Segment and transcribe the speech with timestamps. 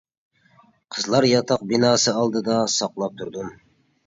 [0.95, 3.55] قىزلار ياتاق بىناسى ئالدىدا ساقلاپ تۇردۇم.